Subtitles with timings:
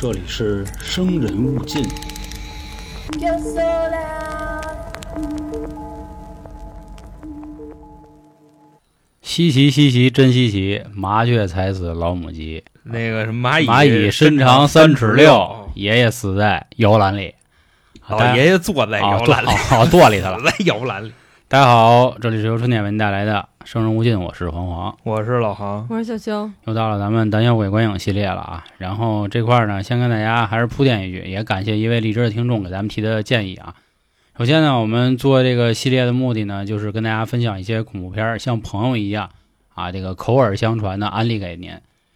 [0.00, 1.82] 这里是生人勿近。
[9.20, 10.80] 稀奇稀奇，真稀奇！
[10.94, 17.34] 麻雀踩死老母鸡，那个什么蚂蚁，蚂蚁身长三尺六，爷爷死在摇篮里。
[18.06, 20.44] 哦爷爷坐在啊摇篮里，好好垛里头了死。
[20.58, 21.12] 在摇篮里。
[21.50, 24.94] 大家好，这里是由春点为您带来的《生人勿近》，我是黄黄。
[25.02, 28.66] 我是老航，我是小秋，又到了咱们胆小鬼观影系列了啊！
[28.76, 33.74] 然后这块儿呢，先跟大家还是铺垫一句，也感谢一位荔枝的听众给咱们提的建议啊。
[34.36, 39.30] 首先呢，我们做这个系列的目的呢，就是跟大家分享一些恐怖片儿，像朋友一样
[39.74, 41.72] 啊，这个口耳相传的安利给您，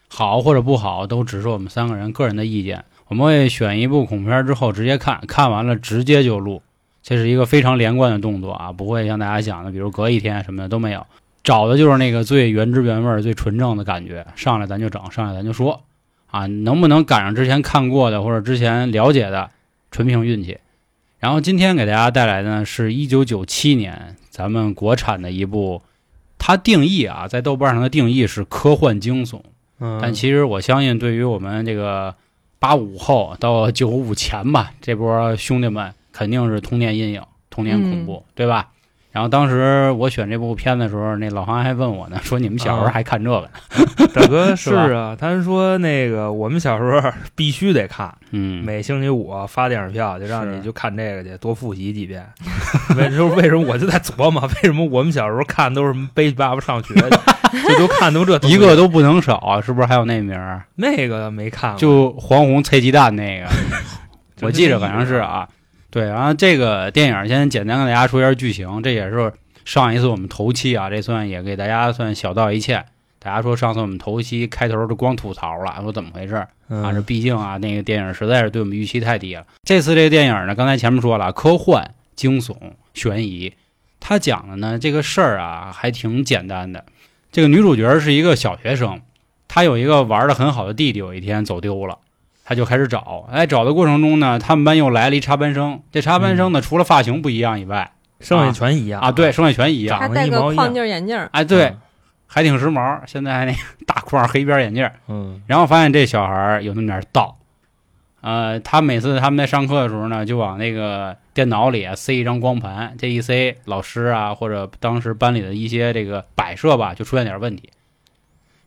[0.08, 2.84] 好或者不好，都只是我们三个人个人的意见。
[3.08, 6.60] 我们会选一部恐怖片儿之后直接看，看完了直接就录，
[7.02, 11.04] 这是一个非常连贯的动作啊，不会像大家想的，比如隔一天什么的都没有。
[11.42, 15.82] 找的就是那个最原汁原味儿、最纯正的感觉，上来咱就整，上来咱就说，
[16.30, 19.50] 啊，能不能赶上之前看过的或者之前了解的，
[19.90, 20.58] 纯凭运气。
[21.18, 25.82] 然后今天给大家带来的呢是一九九七年咱们国产的一部，
[26.38, 29.40] 它定义啊，在豆瓣上的定义是科幻惊悚，
[29.80, 32.14] 嗯，但其实我相信对于我们这个
[32.60, 38.68] 八五后到九五前吧，这波兄弟们肯定是童年阴影、童年恐怖，对吧？
[39.10, 43.48] 然后当时我选这部片的时候，那老韩还问我呢，说你们小时候还看这个呢？
[44.14, 52.26] 大哥 是啊，他说那个我们小时候必须得看，嗯，每星期五发电影票就让你就看这个去，多复习几遍。
[52.96, 53.34] 为什么？
[53.34, 59.86] 为什么我就在琢磨，为什么我们小时候看都是背爸爸上学，这都看都这一个都不能少啊，是不是？
[59.86, 63.46] 还有那名儿，那个没看过，就黄红催鸡蛋那个，
[64.40, 65.46] 我记着好像是啊。
[65.92, 69.30] 对，然后这个电影先简单跟大家说一下剧情，这也是
[69.66, 72.82] 上一次我们头期啊，这算也给大家算小道一歉。
[73.18, 76.44] 大家说上次我们头期开头就光吐槽了，说怎么回事？
[76.68, 79.44] 嗯啊，这毕竟啊，那个电影实在是对我们预期太低了。
[79.64, 82.56] 这次这个电影呢，刚才前面说了，科幻、惊悚、
[82.94, 83.52] 悬疑，
[84.00, 86.84] 它讲的呢这个事儿啊还挺简单的。
[87.30, 89.02] 这个女主角是一个小学生，
[89.46, 91.98] 她有一个玩的很好的弟弟，有一天走丢了，
[92.52, 93.26] 她就开始找。
[93.32, 95.80] 哎，找的过程中呢，他们班又来了一插班生。
[95.90, 99.98] 这插班生呢，除了发型不一样以外，剩下全一样啊，对，，剩下全一样。
[99.98, 101.74] 长得还戴一毛一样个框镜眼镜儿，哎，对，
[102.26, 103.00] 还挺时髦。
[103.06, 104.86] 现在还那个大框黑边眼镜。
[105.08, 107.38] 嗯，然后发现这小孩儿有那么点儿道，
[108.20, 117.70] 呃，他每次他们在上课的时候呢，就往那个电脑里啊塞一张光盘，这一塞，老师啊或者当时班里的一些这个摆设吧，就出现点问题。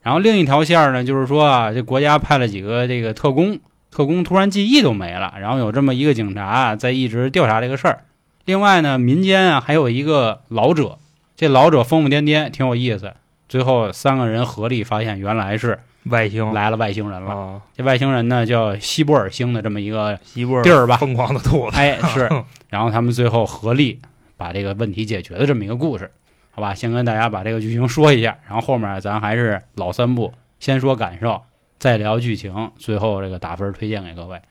[0.01, 3.57] 然后另一条线呢，就是说啊，这国家派了几个这个特工，
[3.95, 8.03] 特工突然记忆都没了，然后有这么一个警察在一直调查这个事儿。
[8.43, 10.97] 另外呢，民间啊还有一个老者，
[11.37, 13.13] 这老者疯疯癫癫，挺有意思。
[13.47, 17.31] 最后三个人合力发现，原来是外星来了外星人了。
[17.33, 22.29] 啊，这外星人呢叫希伯尔星的这么一个西部地儿吧，疯狂的兔子，哎是，
[22.67, 24.01] 然后他们最后合力
[24.35, 26.11] 把这个问题解决的这么一个故事，
[26.51, 26.75] 好吧？
[26.75, 31.41] 先跟大家把这个剧情说一下，然后后面咱还是老三步，先说感受，
[31.85, 34.41] 再聊剧情，最后这个打分推荐给各位。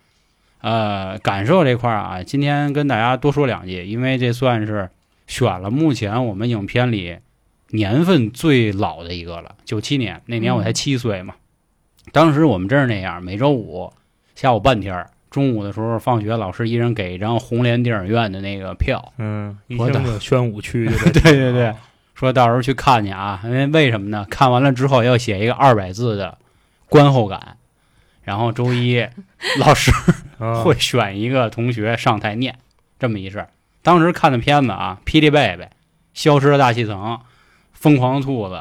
[0.61, 4.89] 呃，感受这块儿啊，今天跟大家多说两句，因为这算是
[5.27, 7.17] 选了目前我们影片里
[7.71, 11.35] 年份最老的一个了，九七年那年我才七岁嘛。
[12.13, 13.93] 当时我们真是那样，每周五
[14.37, 21.75] 下午半天儿，中午的时候放学，老师一人给一张红莲电影院的那个票，嗯，一我的听就宣武区就 对对对，
[22.15, 24.25] 说到时候去看去啊，因为为什么呢？
[24.31, 26.39] 看完了之后要写一个二百字的
[26.89, 27.57] 观后感，
[28.23, 29.07] 然后周一
[29.59, 29.91] 老师
[30.39, 30.63] 啊。
[30.63, 32.59] 会选一个同学上台念
[32.99, 33.49] 这么一事儿。
[33.83, 35.65] 当时看的片子啊，《霹雳贝贝》
[36.15, 36.97] 《消失的大气层》
[37.73, 38.55] 《疯狂的兔子》，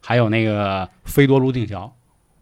[0.00, 1.84] 还有那个《飞夺泸定桥》，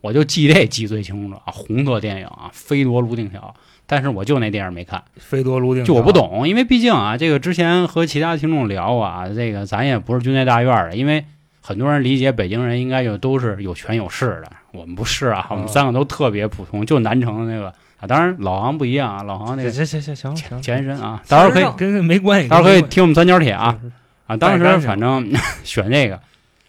[0.01, 3.55] 我就记这记最清楚啊，红色电影啊，《飞夺泸定桥》。
[3.87, 11.25] 但是我就那电影没看，飞夺泸定，就我不，懂，因为毕竟啊，这个之前和其他听众聊过啊，这个咱也不是军队大院的，因为
[11.61, 17.73] 很多人理解北京人应该就都是有权有势的，我们不是啊，我们三个都特别普通，就南城的那个。
[18.01, 23.79] 啊，当然老航不一样啊，老航那个行行行行行，前身啊，到时候可以跟跟没关系，到时候可以听我们三角铁啊，
[24.27, 25.31] 啊，当时反正
[25.65, 26.19] 选这个，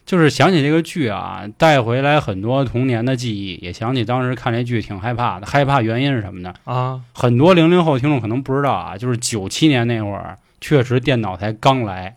[0.06, 6.54] 就是想起这个剧啊，带回来很多童年的记忆，也想起当时看这剧挺害怕的，害怕原因是什么呢？
[6.66, 12.14] 啊，很多零零后听众可能不知道啊，就是九七年那会儿，确实电脑才刚来。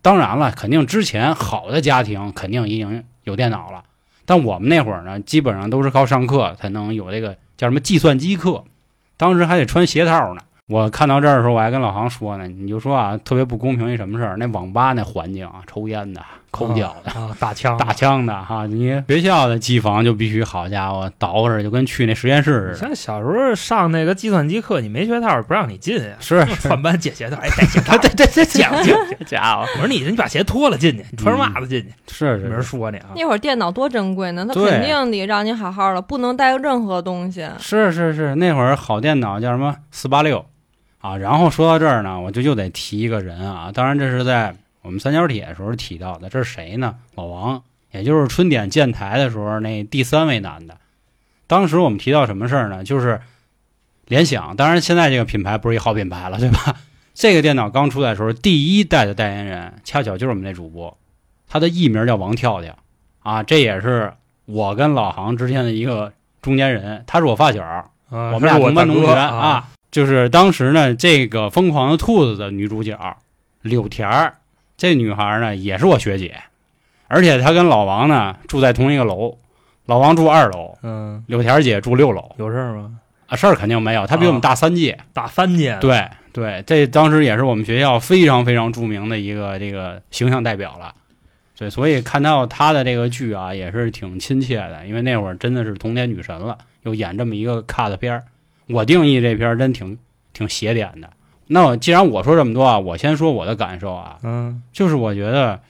[0.00, 3.84] 当然了，肯定之前好的家庭肯定已经有电脑了，
[4.28, 8.62] 但我们那会儿呢，基本上都是靠上课才能有这个叫什么计算机课，
[9.16, 10.42] 当时还得穿鞋套呢。
[10.66, 14.36] 我看到这儿的时候，我还跟老航说呢，你就说啊，特别不公平一什么事儿？
[14.36, 17.10] 那网吧那环境啊，抽烟的，抠脚的。
[17.12, 22.74] 啊，大枪打枪的哈，你学校的机房就必须好家伙，捯饬着就跟去那实验室似的。
[22.76, 28.94] 像小时候上那个计算机课，你没学套不让你进呀，是换班解鞋套，哎，带鞋带， 对对对，讲究。
[29.18, 31.86] 这家伙我说你，你把鞋脱了进去，你穿着袜子进去，
[32.24, 33.06] 没人是是是说你啊。
[33.14, 37.48] 那会儿电脑多珍贵呢，他肯定得让你好好的，不能带任何东西。
[37.58, 40.44] 是是是，那会儿好电脑叫什么四八六
[41.00, 41.16] 啊。
[41.16, 46.96] 然后说到这儿呢，我就又得提一个人啊，当然这是在我们三角铁的时候提到的，这是谁呢？
[47.14, 50.76] 老王，也就是春点建台的时候那第三位男的。
[51.46, 52.84] 当时我们提到什么事儿呢？
[52.84, 53.20] 就是
[54.06, 56.76] 联想，当然现在这个品牌不是一好品牌了，对吧？
[57.14, 60.96] 这个电脑刚出来的时候，第一代的代言人恰巧就是我们那主播，
[61.48, 62.76] 他的艺名叫王跳跳
[63.20, 64.12] 啊，这也是
[64.44, 69.68] 我跟老航之间的一个中间人，他是我发小，啊我们俩同班同学啊，啊。
[69.90, 73.16] 就是当时呢，这个《疯狂的兔子》的女主角
[73.62, 74.37] 柳田儿，
[74.78, 76.36] 这女孩呢也是我学姐，
[77.08, 79.36] 而且她跟老王呢住在同一个楼，
[79.84, 82.98] 老王住二楼，嗯，柳田姐住六楼有事儿吗？
[83.26, 84.96] 啊，事儿肯定没有，她比我们大三届。
[85.12, 90.94] 大三届，，对对，这当时也是我们学校非常非常著名的一个这个形象代表了。
[91.58, 98.24] 对，所以看到她的这个剧啊，也是挺亲切的，因为那会儿真的是童年女神了，又演这么一个 cut 片儿。
[98.68, 99.98] 我定义这片儿真挺
[100.32, 101.10] 挺邪点的。
[101.48, 105.60] 那我既然我说这么多啊，我先说我的感受啊，嗯就是我觉得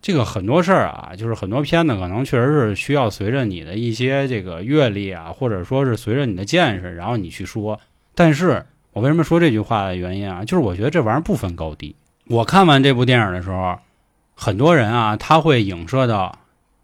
[0.00, 7.78] 这个很多事儿啊，就是很多片子可能确实是需要随着你的一些这个阅历啊，或者说是随着你的见识，然后你去说。
[8.14, 11.94] 但是我为什么说这句话的原因啊，就是我觉得这玩意儿不分高低。
[12.26, 13.78] 我看完这部电影的时候，
[14.34, 16.38] 很多人啊，他会影射到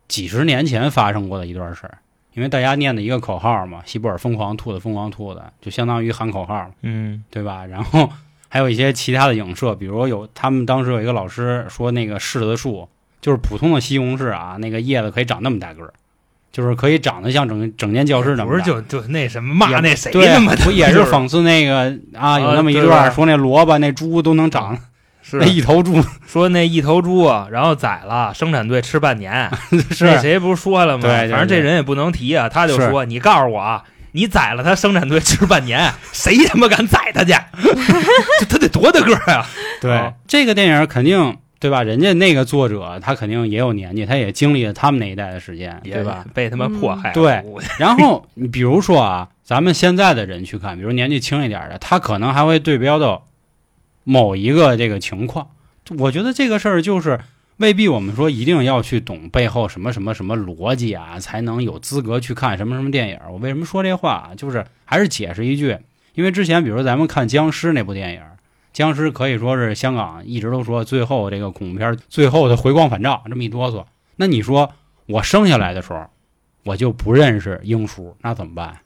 [0.07, 1.99] 几十年前发生过的一段事儿，
[2.35, 6.71] 因为大家念的一个口号嘛，西布尔疯狂兔子，疯狂兔子，就相当于喊口号。
[6.83, 7.65] 嗯对吧？
[7.67, 8.09] 然后
[8.55, 12.89] 还有一些其他的影射，比如有他们当时有一个老师说，那个柿子树
[13.21, 15.93] 就是普通的西红柿啊，那个叶子可以长那么大个儿，
[16.53, 18.51] 就是可以长得像整整间教室那么大。
[18.51, 22.39] 不是就就那什么骂那谁对那么，不也是讽刺那个啊？
[22.39, 24.79] 有啊那么一段说那萝卜那猪都能长
[25.21, 29.51] 是那一头猪，说那一头猪，然后宰了，生产队吃半年。
[29.91, 31.03] 是那谁不是说了吗？
[31.03, 33.83] 对对反正这人也不能提啊，他就说：“你告诉我啊，
[34.15, 37.33] 你宰了他，生产队吃半年，谁他妈敢宰他去？
[38.39, 39.45] 这他得多大个儿啊？
[39.81, 41.83] 对、哦这个电影肯定对吧？
[41.83, 46.25] 人家那个作者他肯定也有年纪，他也经历了他们那一代的时间，对吧？？
[46.33, 47.15] 被他妈迫害了。
[47.15, 47.43] 对
[47.79, 53.27] 然后你比如说啊，咱们现在的人去看，比如年纪轻一点的，他可能还会对标到
[54.05, 55.49] 某一个这个情况。
[55.99, 57.19] 我觉得这个事儿就是
[57.59, 63.19] 未必我们说一定要去懂背后什么什么什么逻辑啊，才能有资格去看什么什么电影。
[63.31, 64.31] 我为什么说这话啊？
[64.37, 65.79] 就是还是解释一句，
[66.15, 68.21] 因为之前比如咱们看僵尸那部电影。
[68.73, 73.85] 僵尸可以说是香港一直都说最后这个恐怖片最后的回光返照，这么一哆嗦。
[74.17, 74.73] 那你说
[75.07, 76.07] 我生下来的时候，
[76.65, 78.79] 我就不认识英叔，那怎么办？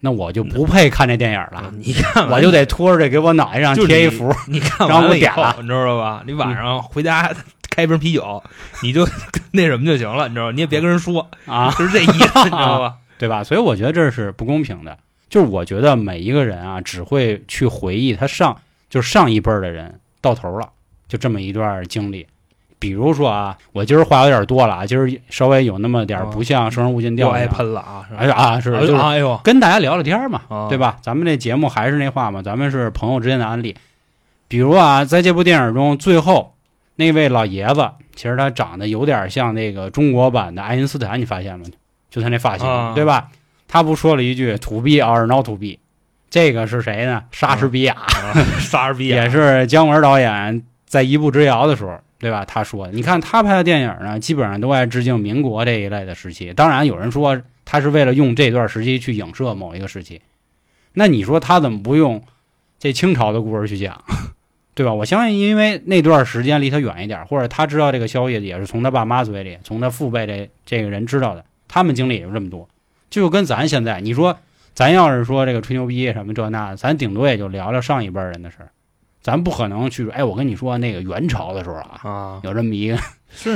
[0.00, 4.34] 那我就不配看这电影了，你看我就得拖着这给我脑袋上贴一幅。
[4.48, 6.22] 你看然后我点了，你知道吧？
[6.26, 7.32] 你晚上回家
[7.76, 8.42] 开瓶啤酒，
[8.82, 9.06] 你就
[9.52, 10.52] 那什么就行了，你知道吗？
[10.52, 12.94] 你也别跟人说，啊，就是这意思，你知道吧？
[13.18, 13.44] 对吧？
[13.44, 14.96] 所以我觉得这是不公平的。
[15.28, 18.56] 就是我觉得每一个人啊，只会去回忆他上
[18.88, 20.70] 就是上一辈儿的人到头了，
[21.08, 22.26] 就这么一段经历。
[22.78, 27.50] 比如说啊，我今儿话有点多了啊，今儿稍微有那么点儿不像《生人勿近》调性啊。
[27.50, 28.06] 喷了啊！
[28.16, 30.98] 哎呀啊，是哎就是哎呦，跟大家聊聊天嘛，啊对吧？
[31.02, 33.74] 咱们这节目还是那话嘛，咱们是朋友之间的案例。
[34.46, 36.54] 比如啊，在这部电影中，最后
[36.96, 41.66] 那位老爷子，其实他长得有点像那个中国版的爱因斯坦，你发现吗？
[42.10, 43.28] 就他那发型，啊对吧？
[43.68, 45.78] 他不说了一句 “to be or not to be”，
[46.30, 47.24] 这个是谁呢？
[47.30, 52.44] 莎士比亚，啊莎士比亚也是姜文导演在《一步之遥》的时候，对吧？
[52.44, 56.54] 他说的，你看他拍的电影呢，基本上都爱致敬民国这一类的时期。
[56.54, 60.22] 当然，有人说他是为了用这段时期去影射某一个时期，
[60.94, 62.22] 那你说他怎么不用
[62.78, 64.02] 这清朝的故事去讲，
[64.76, 64.92] 对吧？
[64.92, 72.68] 我相信，因为那段时间离他远一点，或者他知道这个消息也是从他爸妈嘴里，从他父辈这这个人知道的，他们经历也就这么多，
[73.08, 74.38] 就跟咱现在，你说
[74.74, 78.68] 咱要是说这个吹牛逼什么这那的，咱顶多也就聊聊上一辈人的事儿，
[79.22, 82.98] 咱不可能去说，哎，我跟你说那个元朝的时候啊，啊，有这么一个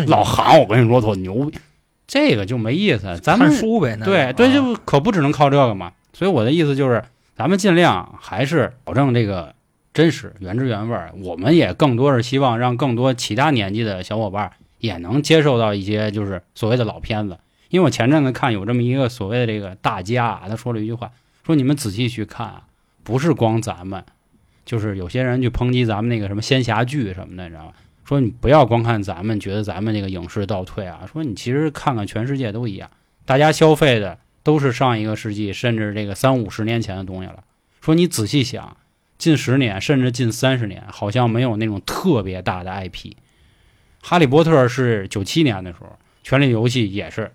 [0.07, 1.59] 老行，我跟你说多牛逼，
[2.07, 3.21] 这个就没意思。
[3.23, 5.93] 咱们看书呗，那对对，啊就可不只能靠这个嘛。
[6.15, 7.05] 所以我的意思就是，
[7.37, 9.55] 咱们尽量还是保证这个
[10.01, 11.13] 真实、原汁原味儿。
[11.23, 17.39] 我们也更多是希望让更多其他年纪的小伙伴也能接受到一些就是所谓的老片子。
[17.69, 21.13] 因为我前阵子看有这么一个所谓的这个大家啊，他说了一句话，
[21.45, 22.63] 说你们仔细去看啊，
[23.03, 24.03] 不是光咱们，
[24.65, 27.75] 就是有些人去抨击咱们那个什么仙侠剧什么的，你知道吧？
[28.07, 32.91] 说你不要光看咱们觉得咱们这个影视倒退啊，说你其实看看全世界都一样，
[33.27, 37.45] 大家消费的都是上一个世纪甚至这个三五十年前的东西了。
[37.83, 38.77] 说你仔细想，
[39.21, 43.13] 近十年甚至近三十年，好像没有那种特别大的 IP。
[44.03, 47.31] 哈利波特是九七年的时候，权力游戏也是，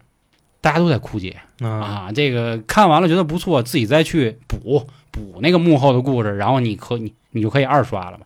[0.62, 1.38] 大家都在枯竭。
[1.60, 8.26] 啊，啊，这个看完了觉得不错，自己再去补补那个幕后的故事，然后你可你你就可以二刷了嘛。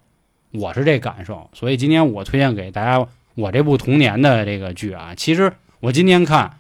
[0.52, 5.14] 我是这感受，所以今天我推荐给大家我这部童年的这个剧啊。
[5.16, 5.52] 其实
[5.82, 6.58] 我今天看，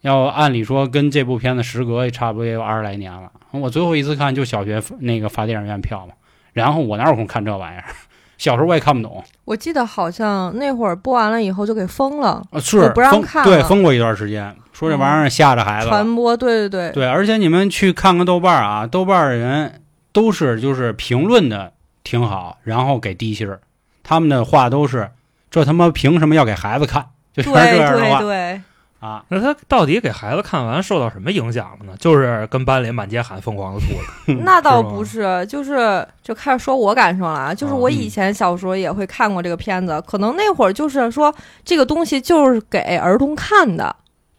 [0.00, 3.30] 要按理说跟这部片子时隔也差不多也有二十来年了。
[3.52, 6.12] 我最后一次看就小学那个发电影院票嘛，
[6.54, 7.84] 然后我哪有空看这玩意儿？
[8.38, 15.90] 小时候我也看不懂，我记得好像那会儿播完了以后就给封了，啊，是不让看了对封过一段时间，说这玩意儿吓着孩子了。
[15.92, 19.82] 传播，对对对，对，而且你们去看看豆瓣儿啊，豆瓣儿的人
[20.12, 23.60] 都是就是评论的挺好，然后给低薪儿，
[24.02, 25.10] 他们的话都是
[25.50, 27.06] 这他妈凭什么要给孩子看？
[27.32, 28.62] 就全是这样的话对对对，
[29.04, 29.24] 啊。
[29.28, 31.92] 那他到底给孩子看完受到什么影响了呢？
[31.98, 33.86] 就是跟班里满街喊疯狂的兔
[34.32, 41.34] 子， 那倒不是，就是就开始说我感受了啊，就是我以前小时候也会看过这个片子，可能那会儿就是说
[41.64, 43.94] 这个东西就是给儿童看的。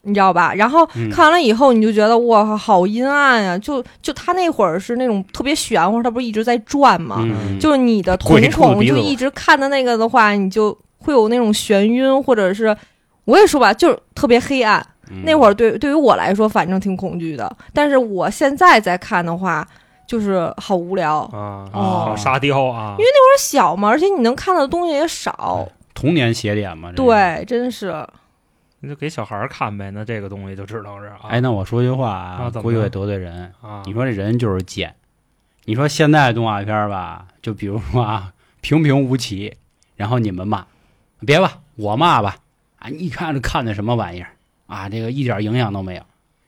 [0.08, 0.54] 你知道吧？
[0.54, 7.16] 然后嗯看完了以后，你就觉得哇，好阴暗呀、就就他那会儿是那种特别玄乎，他不是一直在转吗？
[7.22, 12.78] 嗯，就是你的瞳孔就一直看的那个的话，你就会有那种眩晕，或者是
[13.26, 14.86] 我也说吧，就是特别黑暗。
[15.24, 17.56] 那会儿儿对对于我来说，反正挺恐惧的。
[17.72, 19.68] 但是我现在再看的话，
[20.08, 21.20] 就是好无聊。
[21.32, 25.68] 啊，哦沙雕啊，因为那会儿小嘛，而且你能看到的东西也少。
[25.94, 26.92] 童年邪点嘛。
[26.94, 28.06] 对，真是
[28.80, 33.54] 那就给小孩儿看呗，那这个东西就只能是啊，哎，那我说句话啊估计会得罪人。
[33.62, 34.96] 啊，你说这人就是贱。
[35.66, 39.56] 你说现在动画片吧，就比如说啊，平平无奇，
[39.96, 40.66] 然后你们骂，
[41.20, 42.38] 别吧，我骂吧，
[42.80, 44.30] 啊，你看这看的什么玩意儿
[44.68, 46.02] 啊，这个一点营养都没有。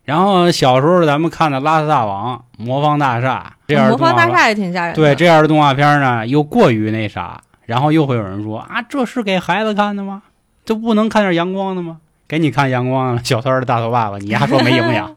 [0.06, 4.96] 然后小时候咱们看的《邋遢大王》《魔方大厦》这样的魔动画片方大厦也挺吓人的。
[4.96, 10.24] 对这样的动画片呢，又过于那啥，然后又会有人说啊，这是给孩子看的吗？
[10.64, 11.98] 这不能看点阳光的吗？
[12.26, 15.14] 给你看阳光了，小三儿的大头爸爸，你丫说没营养，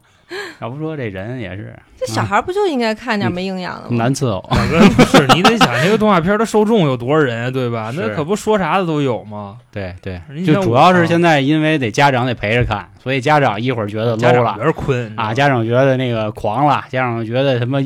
[0.61, 3.97] 要不说这人也是这小孩不就应该看点没营养的吗？
[3.97, 4.47] 难伺候。
[4.51, 7.91] 大哥，不是你得想这个动画片儿的受众有多少人啊，对吧？
[7.95, 9.57] 那可不说啥的都有吗？
[9.71, 17.81] 对对就主要是现在因为得家长得陪着看，所以家长一会儿觉得家 low 了啊，家长觉得那个狂了，家长觉得什么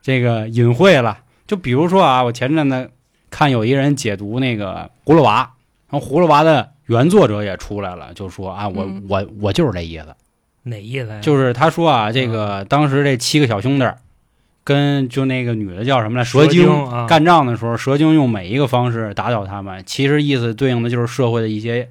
[0.00, 1.18] 这个隐晦了。
[1.46, 2.90] 就比如说啊，我前阵子
[3.30, 5.50] 看有一人解读那个葫芦娃，
[5.90, 10.06] 然后葫芦娃的原作者也出来了，就说啊，我、嗯我我就是这意思，
[10.64, 11.20] 哪意思呀？
[11.20, 13.86] 就是他说啊，这个当时这七个小兄弟
[14.64, 21.88] 跟就那个女的叫什么来，蛇蛇精干仗的时候，蛇精用每一个方式打倒他们，其实意思对应的就是社会的一些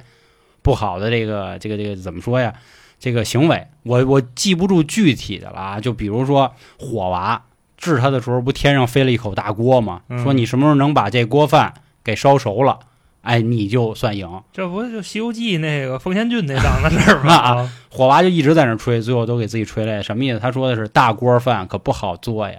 [0.61, 2.53] 不好的这个这个这个怎么说呀？
[2.99, 5.79] 这个行为，我我记不住具体的了啊。
[5.79, 7.43] 就比如说火娃
[7.77, 10.01] 治他的时候，不天上飞了一口大锅吗？
[10.07, 12.79] 嗯说你什么时候能把这锅饭给烧熟了，
[13.23, 14.29] 哎，你就算赢。
[14.53, 17.33] 这不就《西游记》那个奉贤郡那档子事儿吗？
[17.35, 20.39] 啊火娃就一直在那儿吹，最后都给自己吹累，什么意思？
[20.39, 22.57] 他说的是大锅饭可不好做呀。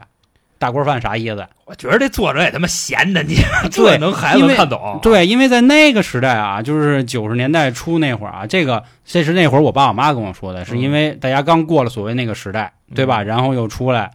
[0.59, 1.47] 大锅饭啥意思？
[1.66, 3.35] 我觉得这作者也他妈闲的，你
[3.75, 4.99] 对这能孩子看懂？
[5.02, 13.23] 对，因为在那个时代啊，就是九十年代初那会儿啊，这个这是那会儿我爸我妈跟我说的，是因为大家刚过了所谓那个时代，对吧？
[13.23, 14.11] 嗯然后又出来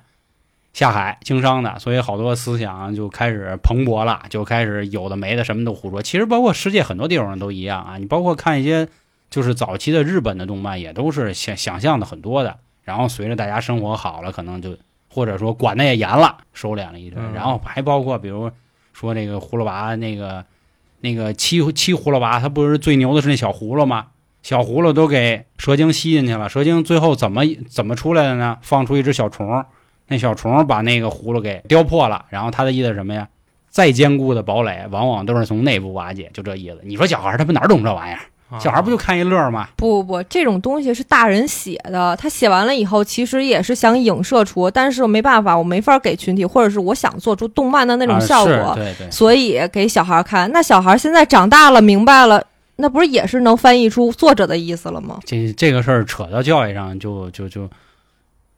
[0.80, 6.02] 下海经商的，所以好多思想就开始蓬勃了，就开始有的没的什么都胡说。
[6.02, 8.88] 其实包括世界很多地方都一样啊，你包括看一些
[9.30, 12.60] 就是早期的日本的动漫，也都是想想象的很多的。
[12.86, 14.78] 然后随着大家生活好了，可能就
[15.10, 17.20] 或者说管的也严了，收敛了一阵。
[17.20, 18.50] 嗯然后还包括比如
[18.94, 20.46] 说那个葫芦娃，那个
[21.02, 24.08] 那个七七葫芦娃，他不是最牛的是那小葫芦吗？
[24.44, 28.58] 小葫芦都给蛇精吸进去了，蛇精最后怎么怎么出来的呢？
[28.62, 29.66] 放出一只小虫，
[30.10, 32.26] 那小虫把那个葫芦给雕破了。
[32.30, 33.28] 然后他的意思是什么呀？
[33.70, 36.80] 再坚固的堡垒，往往都是从内部瓦解，就这意思。
[36.84, 38.20] 你说小孩儿他们哪懂这玩意儿？
[38.50, 39.70] 啊小孩儿不就看一乐儿吗？
[39.76, 50.52] 不不不，这种东西是大人写的，他写完了以后，其实也是想影射出，但是没办法，我没法给群体，或者是我想做出动漫的那种啊效果，是对对，所以给小孩看。
[50.52, 52.44] 那小孩现在长大了，明白了，
[52.78, 55.20] 那不是也是能翻译出作者的意思了吗？
[55.26, 57.70] 这这个事儿扯到教育上就就就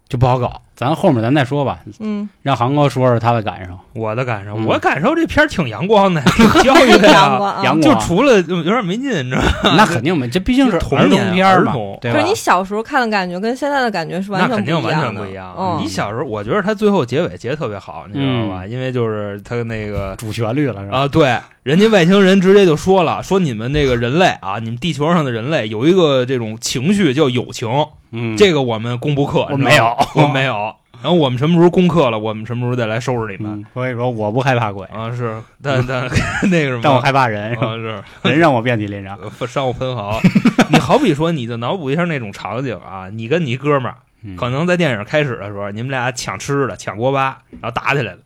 [0.08, 0.62] 就不好搞。
[0.82, 3.78] 咱后面咱再说吧，嗯，让航哥说说他的感受。
[3.94, 7.14] 我的感受，嗯我感受这片儿挺阳光的， 挺教育的呀。
[7.14, 7.62] 阳光啊。
[7.64, 9.76] 阳光就除了有点没劲，你知道吗？
[9.78, 12.28] 那肯定没，这毕竟是童儿童年片儿嘛儿童，对吧可是？
[12.32, 15.56] 你小时候看的感觉跟现在的感觉是完全那肯定完不一样的全不一样。
[15.56, 18.62] 嗯你小时候，我觉得他最后结尾结的特别好，你知道吧？
[18.66, 20.98] 嗯因为就是他那个 主旋律了是吧？
[21.02, 27.70] 啊，对，人家外星人直接就说了，说你们那个人类啊，你们地球上的人类有一个这种情绪叫友情，
[28.12, 30.71] 嗯，这个我们攻不克，我没有我没有。
[31.02, 33.52] 然后我们什么时候攻克了，我们什么时候再来收拾你们。
[33.52, 36.08] 嗯，所以说我不害怕鬼，啊，是，但但
[36.50, 37.76] 那个什么，但我害怕人，是吧啊
[38.24, 39.18] 是人让我遍体鳞伤。
[39.48, 40.20] 伤我分毫。
[40.70, 48.20] 你好比说，你就脑补一下那种场景啊，你跟你哥们儿嗯可能在电影开始的时候，你们俩抢吃的、抢锅巴，然后打起来了，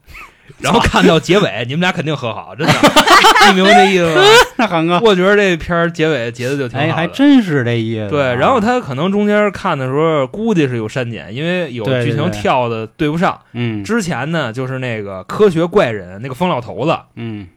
[0.59, 2.73] 然后看到结尾，你们俩肯定和好，真的，
[3.49, 4.21] 你明白这意思吗？
[4.57, 6.95] 那韩哥，我觉得这片儿结尾结的就挺好。
[6.95, 8.09] 还真是这意思啊。
[8.09, 13.39] 对，然后他可能中间看的时候，估计是有删减，因为有剧情跳的对不上。
[13.53, 17.47] 嗯之前呢，就是那个科学怪人那个疯老头子，嗯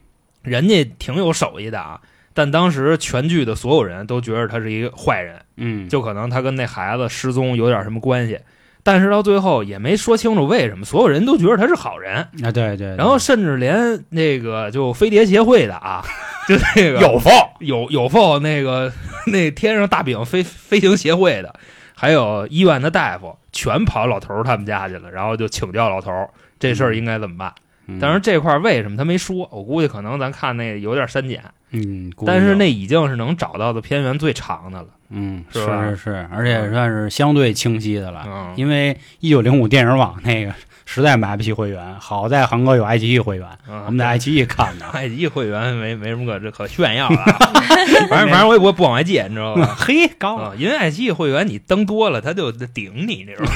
[0.42, 2.00] 人家挺有手艺的啊，
[2.34, 8.38] 但当时全剧的所有人都觉得他是一个坏人，嗯，就可能他跟那孩子失踪有点什么关系。
[8.90, 16.02] 但是到最后也没说清楚为什么，所有人都觉得他是好人，啊，对对，然后甚至连那个就飞碟协会的啊，
[16.48, 17.30] 就那个 有缝，
[17.60, 18.90] 有有否那个
[19.26, 21.54] 那天上大饼飞飞行协会的，
[21.94, 27.52] 还有医院的大夫，全跑老头儿他们家去了，然后就请教老头儿这事儿应该怎么办。
[27.88, 29.46] 嗯但是这块为什么他没说？
[29.52, 34.88] 我估计可能咱看那有点删减，嗯，但是那已经是能找到的片源最长的了。
[35.10, 38.24] 嗯是吧是是，而且算是相对清晰的了。
[38.26, 40.52] 嗯，因为一九零五电影网那个
[40.84, 44.86] 实在买不起会员，好在韩哥有爱奇艺会员，嗯我们在爱奇艺看的。
[44.92, 47.38] 爱奇艺会员没没什么可这可炫耀的啊，
[48.10, 49.74] 反正反正我也不不往外借，你知道吧？
[49.80, 53.46] 嘿，高啊，因为爱奇艺会员你登多了，他就顶你，这种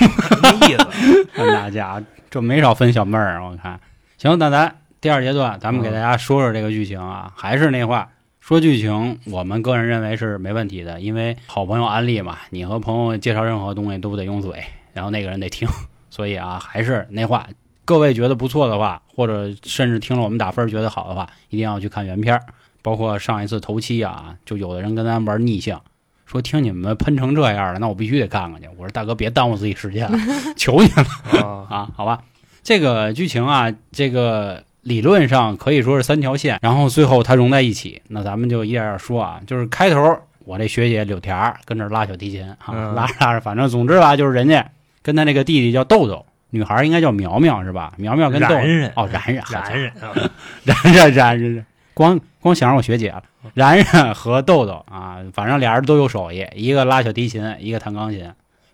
[0.43, 1.25] 没意思。
[1.37, 3.79] 大家伙这没少分小妹儿，我看。
[4.17, 7.33] 行，那咱第二阶段，咱们给大家说说这个剧情啊。
[7.35, 15.69] 还是那话，说剧情，我们个人认为是没问题的，因为好朋友安利嘛，你和朋友介绍任何东西都得用嘴，然后那个人得听，
[16.09, 17.49] 所以啊，还是那话，
[17.85, 22.43] 各位觉得不错的话，或者甚至听了我们打分觉得好的话，一定要去看原片儿。
[22.81, 25.83] 包括上一次头七啊，就有的人跟咱玩逆向。
[26.27, 28.69] 说听你们喷成这样了，那我必须得看看去。
[28.77, 30.17] 我说大哥，别耽误自己时间了，
[30.57, 31.43] 求你了。
[31.43, 32.23] 啊，啊，好吧，
[32.63, 38.03] 这个剧情啊，这个理论上可以说是三条线，然后最后它融在一起。
[38.09, 44.69] 那咱们就一点点说啊，就是开头我这学姐柳田跟这儿拉小提琴啊，嗯拉着拉着，反正总之吧，就是人家
[45.03, 47.93] 跟他那个弟弟叫豆豆，女孩应该叫苗苗是吧？
[47.97, 50.31] 苗苗跟豆豆然然哦，然然然然啊，
[50.65, 53.23] 然 然然然，光光想着我学姐了。
[53.55, 58.29] 然然和豆豆啊，反正俩人都有手艺，一个拉小提琴，一个弹钢琴。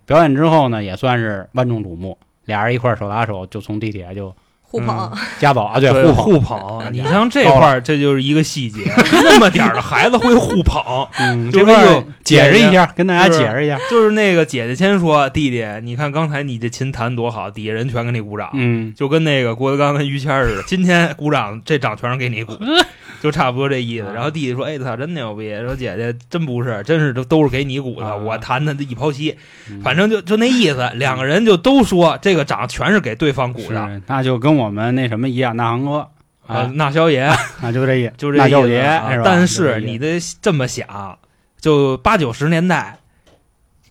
[0.07, 2.16] 表演之后呢，也算是万众瞩目，
[2.47, 4.35] 俩人一块手拉手就从地铁就
[4.71, 8.81] 互捧，家宝啊，对对互捧，互捧，你像这块儿，这就是一个细节，
[9.25, 13.79] 那么点儿的孩子会互捧，嗯，就是这块儿有解释一下，跟大家解释一下。
[13.91, 22.53] 就是那个姐姐先说，弟弟，你看刚才你这琴弹多好，底下人全给你鼓掌，嗯，就跟那个郭德纲跟于谦儿似的，今天鼓掌，这掌全是给你鼓，
[23.21, 24.07] 就差不多这意思。
[24.07, 29.37] 啊然后弟弟说：“哎操，真牛逼！”说姐姐真不是，真是都都是给你鼓的，啊我弹的一抛七，
[29.71, 30.91] 嗯反正就就那意思。
[30.95, 34.01] 两个人就都说这个掌全是给对方鼓的。
[34.07, 35.99] 那就跟我们那什么一样，那航哥
[36.47, 37.21] 啊啊，，那萧爷
[37.61, 39.23] 啊就这意，就这意思？
[39.25, 41.19] 但是你得这么想，
[41.61, 42.99] 就八九十年代，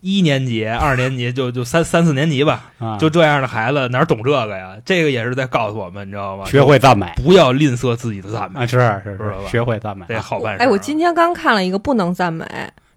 [0.01, 4.75] 一年级、二年级，就就三三四年级吧，啊，就这样的孩子哪懂这个呀？
[4.86, 6.45] 这个也是在告诉我们，你知道吗？
[6.45, 10.05] 学会赞美不要吝啬自己的赞美，啊，是是知道吧是，学会赞美。
[10.07, 10.65] 这好办事儿。
[10.65, 12.45] 哎，我今天刚看了一个不能赞美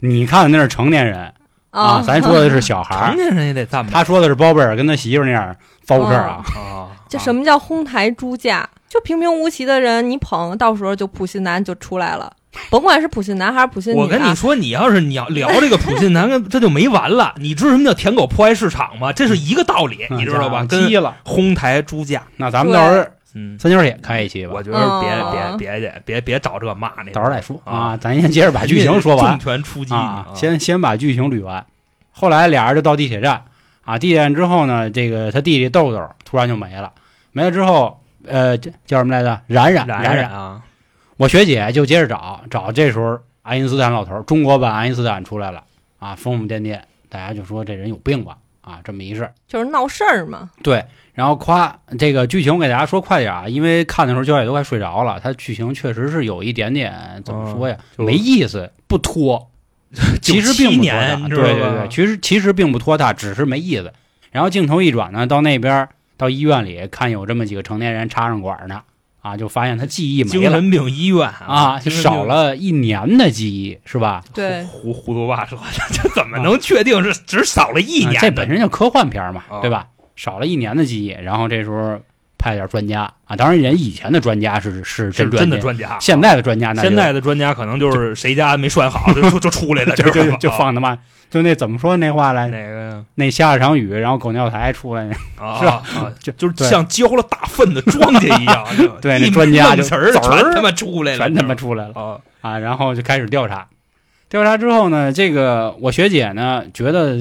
[0.01, 1.33] 你看的那是成年人
[1.71, 3.07] 啊，啊，咱说的是小孩儿。
[3.15, 6.89] 成年人也得赞美他说的是包贝尔跟他媳妇那样糟事儿啊，啊。
[7.09, 8.69] 这什么叫哄抬猪价？
[8.89, 12.33] 就平平无奇的人，你捧，到时候就普信男就出来了，
[12.71, 14.03] 甭管是普信男还是普信女、啊。
[14.03, 17.35] 我跟你说，你要是你要聊这个普信男， 这就没完了。
[17.37, 19.13] 你知道什么叫舔狗破坏市场吗？
[19.13, 20.65] 这是一个道理，你知道吧？
[20.65, 21.17] 跟急了。
[21.25, 27.97] 哄抬猪价，那咱们到时候嗯，三角也开一期吧我，觉得别哦别别别别别找这骂那，到时候再说啊啊。
[27.97, 31.65] 咱先接着把剧情说完重拳出击啊，先先把剧情捋完。
[32.11, 33.45] 后来俩人就到地铁站
[33.85, 36.91] 啊，地铁站之后呢，这个他弟弟豆豆突然就没了，
[37.31, 39.41] 没了之后，呃，这叫什么来着？
[39.47, 40.61] 冉冉冉冉冉啊，
[41.21, 45.65] 我学姐就接着找找，这时候爱因斯坦老头儿，中国版爱因斯坦出来了
[45.99, 46.81] 啊，疯疯癫癫，
[47.11, 49.35] 大家就说这人有病吧啊，这么一事儿。
[49.47, 50.49] 就是闹事儿嘛。
[50.63, 55.21] 对，然后夸这个剧情，我给大家说快点啊，因为看的时候焦姐都快睡着了。
[55.23, 59.51] 它剧情确实是有一点点怎么说呀，就没意思，不拖。
[60.23, 63.93] 其实并不拖年，对对对，其实其实并不拖沓，只是没意思。
[64.31, 68.81] 然后镜头一转呢，到那边到医院里看有这么几个成年人插上管呢，
[69.21, 74.23] 啊，就发现他记忆没了精神病医院啊，少了一年的记忆，是吧？
[74.35, 78.19] 对，糊糊涂话说的， 这怎么能确定是只少了一啊年呢？
[78.21, 79.87] 这本身就科幻片嘛，啊对吧？
[80.17, 82.01] 少了一年的记忆，然后这时候
[82.39, 85.99] 派点专家啊，当然人以前的专家是是是真专家，真的专家。
[86.01, 90.97] 现在的专家那就现在的专家可能就是谁家没拴好，就就就出来了， 就就放他妈
[91.31, 93.05] 就那怎么说那话来，哪个呀？
[93.15, 98.67] 那下了场雨，然后狗尿台出来，啊 是吧啊， 就就是像浇了大粪的庄稼一样，
[99.01, 102.21] 对那专家就词儿全他妈出来了，全他妈出来了啊！
[102.41, 103.69] 啊，然后就开始调查。
[104.29, 107.17] 调查之后呢，这个我学姐呢觉得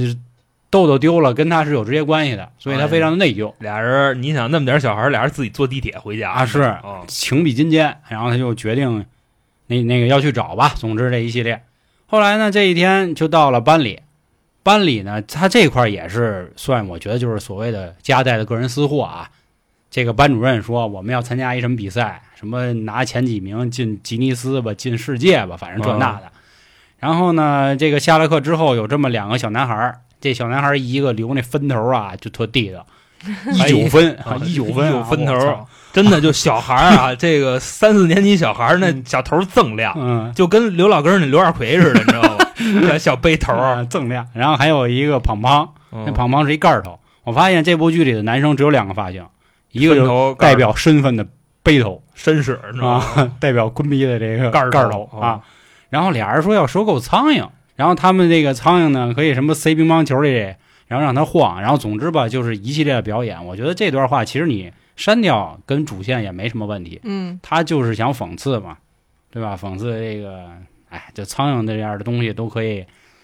[0.72, 9.06] 豆豆丢了跟他是有直接关系的，所以他非常的内疚，俩人，你想那么点小孩儿，俩人自己坐地铁回家啊是啊情比金坚，然后他就决定
[9.68, 10.74] 那那个要去找吧。
[10.76, 11.62] 总之这一系列，
[12.12, 14.02] 后来呢这一天就到了班里，
[14.64, 19.30] 班里呢他这块儿也是算我觉得就是所谓的夹带的个人私货啊。
[19.92, 26.32] 这个班主任说我们要参加一什么比赛，什么拿前几名进吉尼斯吧，进世界吧，反正这那的。
[26.98, 32.86] 然后呢，这个下了课之后有这么两个小男孩儿，这小男孩儿一个留那分头啊，就特地道，
[33.54, 35.34] 一九分啊，一九分九分头
[35.92, 42.46] 真的就小孩儿啊，这个三四年级小孩儿那小头锃亮，嗯，就跟刘老根儿那刘二奎似的，你知道吗？
[42.88, 44.28] 这小背头，啊锃亮。
[44.34, 47.00] 然后还有一个胖胖，那嗯胖胖是一盖头。
[47.24, 49.26] 我发现这部剧里的男生只有两个发型，
[49.72, 51.26] 一个头代表身份的
[51.64, 53.06] 背头绅士，你知道吗？
[53.16, 55.42] 啊，代表坤逼的这个盖盖头啊。
[55.90, 60.54] 然后俩人说要收购苍蝇，然后他们这个苍蝇呢可以什么塞乒乓球里，
[60.90, 63.46] 然后让他晃，然后总之吧就是一系列的表演。
[63.46, 68.80] 我觉得这段话其实你删掉跟主线也没什么问题，嗯，他就是想讽刺嘛，
[69.32, 69.56] 对吧？
[69.56, 70.50] 讽刺这个，
[70.90, 72.84] 哎，就苍蝇这样的东西都可以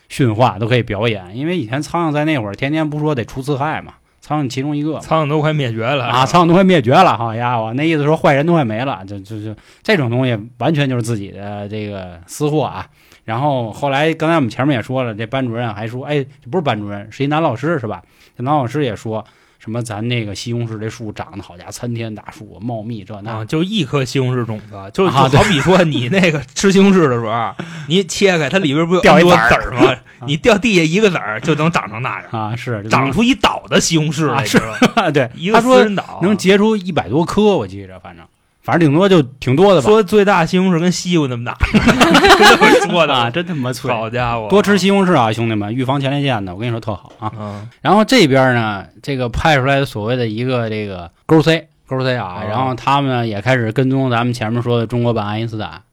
[0.10, 1.36] 驯化，都可以表演。
[1.36, 12.88] 因为以前苍蝇在那会儿天天不说得除刺害嘛，苍蝇其中一个苍蝇都快灭绝了啊，苍蝇都快灭绝了，好家伙，那意思说坏人都快没了，就就就这种东西完全就是自己的这个私货啊。
[13.26, 18.02] 然后后来刚才我们前面也说了，这班主任还说，哎，这不是班主任，是一男老师是吧？
[18.38, 19.26] 这男老师也说
[19.58, 27.56] 什么咱那个西红柿这树长得好家伙参天大树，茂密这那啊，就一颗西红柿种子，就好比说你那个吃西红柿的时候啊，
[27.88, 29.96] 你切开它里边不有掉一很多籽儿吗？
[30.28, 34.78] 你掉地下一个籽儿就能长成那样，啊是长出一岛的西红柿来，啊你知道吗？
[35.08, 38.24] 啊，对，一个私人岛能结出一百多颗，我记着，反正
[38.66, 39.88] 反正顶多就挺多的吧。
[39.88, 43.92] 说最大西红柿跟西瓜那么大， 这么说的啊，真他妈脆！
[43.92, 47.32] 好家伙，多吃西红柿啊，兄弟们，预防前列腺的，我跟你说特好啊。
[47.40, 55.84] 嗯然后这边呢，这个派出来的所谓的一个这个勾 C 勾 C 啊，哦然后他们呢也开始跟踪咱们前面说的中国版爱因斯坦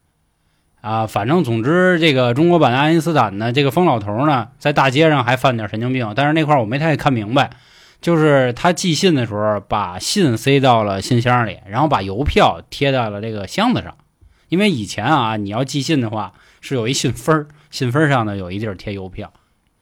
[0.81, 7.51] 啊，反正总之这个中国版的爱因斯坦呢，这个疯老头呢，在大街上还犯点神经病，但是那块我没太看明白。
[8.03, 13.97] 就是他寄信的时候，把信塞到了信箱里，然后把邮票贴在了这个箱子上。
[14.49, 19.33] 因为以前啊，你要寄信的话，是有一信封儿，信封儿上呢有一地儿贴邮票，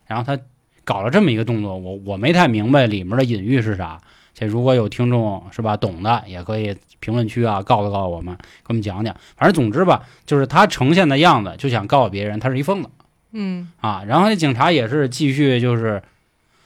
[0.06, 0.40] 然后他
[0.84, 3.98] 搞了这么一个动作，我我没太明白里面的隐喻是啥。
[4.32, 9.16] 这如果有听众是吧懂的，也可以评论区啊告诉告诉我们，给我们讲讲。
[9.36, 12.90] 反正总之吧，就是他呈现的样子，就想告诉别人他是一疯子
[13.32, 14.04] 嗯啊。
[14.06, 16.02] 然后那警察也是继续就是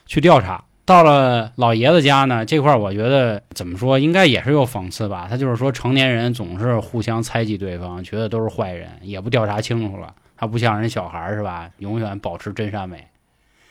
[0.05, 0.65] 去调查。
[0.87, 5.27] 到了老爷子家呢，这块我觉得怎么说，应该也是有讽刺吧。
[5.29, 10.15] 他就是说，成年人总是互相猜忌对方，觉得都是坏人，也不调查清楚了。
[10.37, 13.07] 他不像人小孩是吧，永远保持真善美。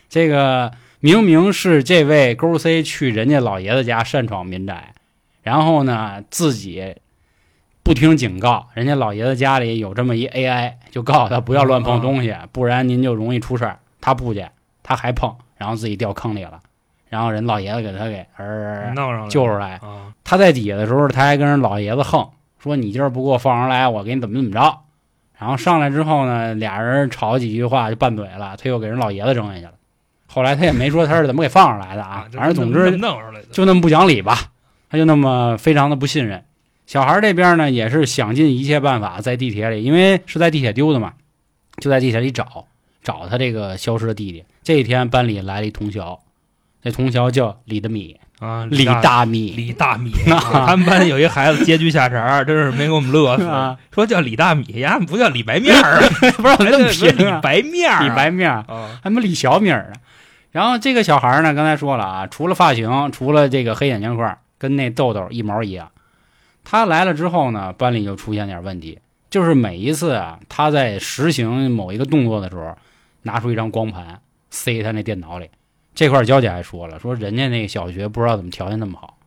[0.09, 4.93] 这个明明是这位勾 C 去人家老爷子家擅闯民宅，
[5.41, 6.95] 然后呢自己
[7.83, 13.79] 不听警告，人家老爷子家里有这么一 AI，就告诉他不要乱碰东西，不然您就容易出事儿。
[14.01, 14.45] 他不去，
[14.81, 16.59] 他还碰，然后自己掉坑里了，
[17.13, 19.73] 然后人老爷子给他给儿弄上来救出来。
[19.83, 24.79] 啊，他在底下的时候，他还跟人老爷子横，说你今儿不给我放上来，我给你怎么怎么着。
[25.37, 29.73] 然后上来之后呢，俩人吵几句话就拌嘴了，他又给人老爷子扔下去了。
[30.25, 32.97] 后来他也没说他是怎么给放上来的啊，反正总之
[33.51, 34.35] 就那么不讲理吧，
[34.89, 36.43] 他就那么非常的不信任。
[36.87, 41.13] 小孩这边呢，也是想尽一切办法在地铁里，因为是在地铁丢的嘛，
[41.77, 42.65] 就在地铁里找
[43.03, 44.43] 找他这个消失的弟弟。
[44.63, 46.01] 这一天班里来了一同学，
[46.83, 53.43] 这同学叫李德米，啊，李大大米李大米， 啊他们班有一孩子结局下茬儿，真是没给我们乐死。
[53.45, 58.57] 啊，说叫李大米呀，不叫李白面儿啊， 不让我这么说李白面儿啊，李白面儿。
[58.67, 59.99] 啊，还他妈李小米儿呢。
[60.51, 65.89] 然后这个小孩呢，刚才说了啊，除了发型，除了这个黑眼镜块儿，跟那豆豆一毛一样。
[66.65, 72.75] 他来了之后呢，班里就出现点问题，就是每一次啊，他在实行某一个动作的时候，
[73.23, 74.19] 拿出一张光盘
[74.49, 75.49] 塞他那电脑里，
[75.95, 79.17] 这块儿娇姐还说了，说人家那个小学不知道怎么条件那么好，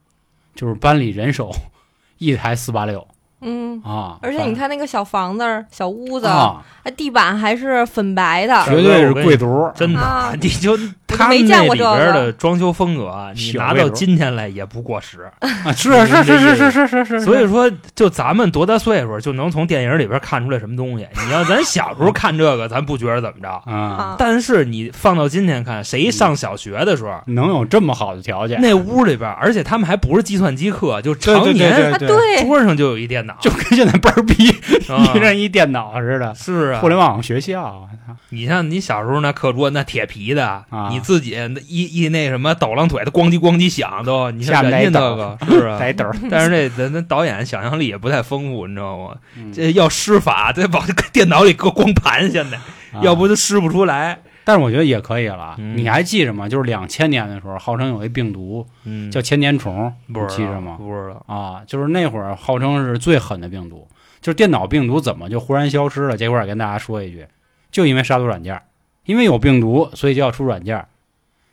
[0.54, 1.50] 就是班里人手
[2.18, 3.06] 一台四八六
[3.40, 15.30] 嗯，啊，而且你看那个小房子、小屋子，啊，哎地板还是粉白的，绝对是贵族，真的，啊 你就就他们没见过这那里边的装修风格啊，你拿到今天来也不过时。
[15.40, 21.06] 啊， 是是是是是是是是，所以说，就咱们多大岁数，就能从电影里边看出来什么东西。
[21.26, 23.48] 你要咱小时候看这个，咱不觉得怎么着。
[23.70, 34.50] 啊，啊，但是你放到今天看，谁上小学的时候，能有这么好的条件，那屋里边，而且他们还不是计算机课，就对对对常年啊对对，桌上就有一电脑，就跟现在倍儿逼，
[34.88, 36.88] 啊一人一电脑似的，是啊互。
[36.88, 37.88] 联网学校，
[38.30, 45.78] 你像你小时候那课桌那铁皮的，啊你自己那一一那什么抖浪腿的咣叽咣叽响都，你下像人家那个是啊。
[45.78, 49.16] 带斗儿， 但是这咱咱导演想象力也不太丰富，你知道吗？
[49.36, 54.18] 嗯这要施法，得往电脑里搁光盘，现在啊要不就施不出来。
[54.46, 55.56] 但是我觉得也可以了。
[55.58, 56.48] 嗯你还记着吗？
[56.48, 60.76] 就是两千年的时候，号称有一病毒嗯叫千年虫，不你记着吗？
[60.78, 61.24] 不知道。
[61.26, 63.88] 啊，就是那会儿号称是最狠的病毒，
[64.20, 66.16] 就是电脑病毒怎么就忽然消失了？
[66.16, 67.26] 这块儿也跟大家说一句，
[67.72, 68.62] 就因为杀毒软件儿，
[69.04, 70.86] 因为有病毒，所以就要出软件儿，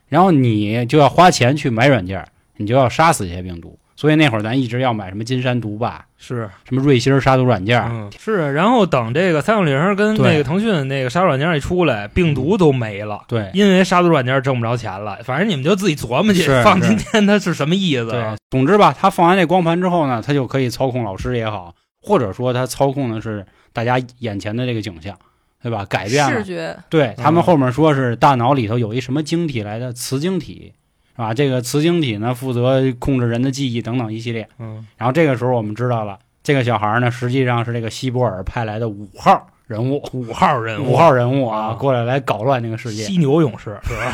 [0.08, 2.28] 然后你就要花钱去买软件儿，
[2.58, 3.76] 你就要杀死这些病毒。
[4.04, 7.82] 所以那会儿咱一直要买什么金山毒霸、是，什么瑞星杀毒软件
[8.20, 8.52] 是。
[8.52, 13.24] 然后等这个三六零跟那个腾讯那个杀毒软件一出来，病毒都没了。
[13.30, 18.12] 对因为杀毒软件挣不着钱了，反正你们就自己琢磨去，放今天它是什么意思
[18.52, 25.18] 总之吧，他放完这光盘之后呢，他就可以操控老师也好，或者说他操控的是大家眼前的这个景象，
[25.62, 25.86] 对吧？
[25.86, 30.74] 改变了视觉，对他们嗯后面说是大脑里头有一什么晶体来的磁晶体，
[31.16, 31.34] 是吧？
[31.34, 34.48] 这个磁晶体呢负责控制人的记忆等等一系列。
[34.60, 43.04] 嗯，然后这个时候我们知道了，这个小孩呢实际上是这个希伯尔派来的五号人物，五号人物，五号人物啊，啊过来来搞乱这个世界。
[43.04, 44.14] 犀牛勇士是吧？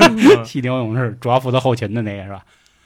[0.10, 2.44] 嗯犀牛勇士主要负责后勤的那个是吧？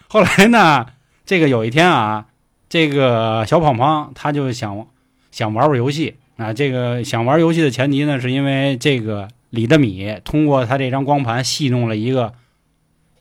[0.09, 0.87] 后来呢，
[1.25, 2.27] 这个有一天啊，
[2.68, 4.87] 这个小胖胖他就想
[5.31, 6.53] 想玩玩游戏啊。
[6.53, 12.35] 这个想玩游戏的前提呢，是因为这个李德米通过他这张光盘戏弄了一个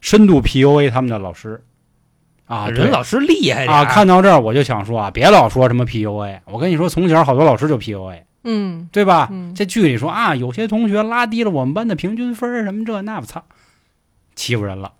[0.02, 1.64] 深度 PUA 他们的老师
[2.44, 3.86] 啊，人老师厉害啊。
[3.86, 9.28] 看到这儿我就想说啊，别老说什么 PUA，我跟你说，从小好多老师就 PUA，嗯对吧？
[9.30, 13.42] 嗯，这剧里说啊，有些同学拉低了我们班的平均分儿，什么这那，我操，
[14.34, 14.92] 欺负人了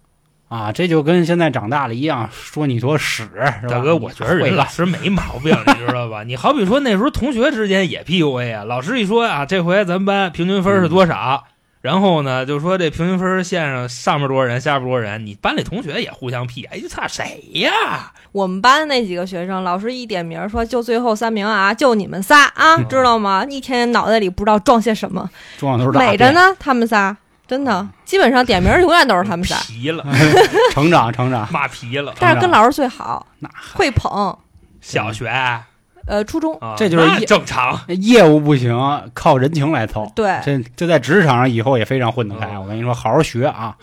[0.49, 0.71] 啊！
[0.71, 3.25] 这就跟现在长大了一样，说你坨屎，
[3.61, 3.69] 是吧？
[3.69, 6.23] 大哥，我觉得人老师没毛病， 你知道吧？
[6.23, 11.45] 你好比说那时候同学之间也 PUA 啊，老师一说啊，这回咱们班平均分是多少，
[11.83, 18.13] 然后呢就说这平均分线上上面多少人，下边多少人，你班里同学也互相 P，哎，就操谁呀？
[18.31, 23.45] 我们班那几个学生，老师一点名说就最后三名啊，就你们仨啊，嗯知道吗？
[23.51, 27.15] 一天脑袋里不知道装些什么，重要都是美着呢，他们仨。
[27.45, 30.03] 真的，基本上点名永远都是他们仨，皮了，
[30.73, 31.47] 成长成长。
[31.53, 32.15] 骂皮了。
[32.19, 34.35] 但是跟老师最好那，会捧。
[34.81, 35.67] 小学啊，
[36.07, 37.79] 呃，初中啊这就是正常。
[37.89, 38.77] 业务不行，
[39.15, 40.11] 靠人情来凑。
[40.15, 42.47] 对，这这在职场上以后也非常混得开。
[42.53, 43.77] 嗯我跟你说，好好学啊。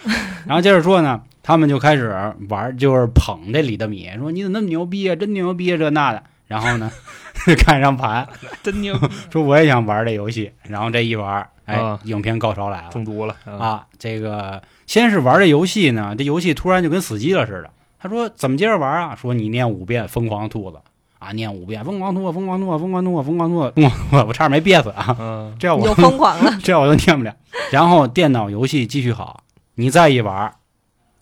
[0.45, 6.23] 然后接着说呢，他们就开始玩，就是捧这李德米，说你怎么那么牛逼啊，真牛逼啊，这那的。
[6.47, 6.91] 然后呢，
[7.59, 8.27] 看一张盘，
[8.63, 8.97] 真牛，
[9.31, 10.51] 说我也想玩这游戏。
[10.63, 12.89] 然后这一玩，哎，啊影片高潮来了。
[12.89, 13.53] 中毒了啊！
[13.59, 17.69] 啊，这个先是玩这游戏呢，这游戏突然就跟死机了似的。
[17.99, 19.15] 他说怎么接着玩啊？
[19.15, 20.77] 说你念五遍疯狂兔子
[21.19, 25.15] 啊，念五遍疯狂兔子，疯狂兔子，疯狂兔子，疯狂兔子，疯狂我差点没憋死啊！
[25.19, 26.57] 嗯，这我你就疯狂了。
[26.63, 27.35] 这我就念不了。
[27.71, 29.43] 然后电脑游戏继续好，
[29.75, 30.53] 你再一玩，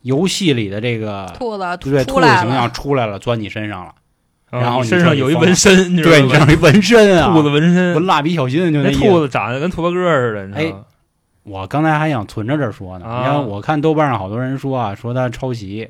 [0.04, 3.94] 游戏里的这个兔子对兔子形象，出来了，钻你身上了。
[4.52, 10.86] 然后身上有一纹身，你知道对你吧这一纹身啊，兔子纹身，纹蜡笔小新就那意思兔子长得跟兔八哥似的，你知道？
[11.44, 15.90] 我刚才还想存着这说呢，啊你看我看豆瓣上好多人说啊，说他抄袭。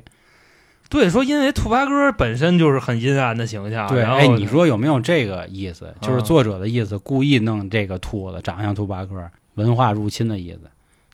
[0.88, 5.94] 对，说因为兔八哥本身就是很阴暗的形象，对，哎，你说有没有这个意思？
[6.00, 10.60] 就是啊作者的意思，故意弄这个兔子长相兔八哥，文化入侵的意思，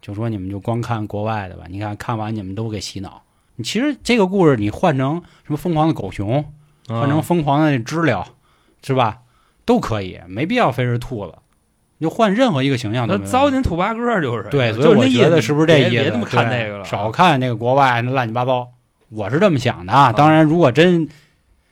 [0.00, 3.22] 就说你们就光看国外的吧，你看看完你们都给洗脑。
[3.56, 6.44] 你其实这个故事你换成什么疯狂的狗熊，
[6.86, 8.26] 换成啊疯狂的知了，
[8.84, 9.18] 是吧？
[9.64, 11.34] 都可以，没必要非是兔子，
[11.98, 15.90] 你就换任何一个形象都那糟践兔八哥就是对，所以我觉得是不是这意思？
[15.90, 18.68] 别别他妈看那个了，少看那个国外那乱七八糟。
[19.14, 20.04] 我是这么想的啊。
[20.04, 20.12] 啊。
[20.12, 21.08] 当然，如果真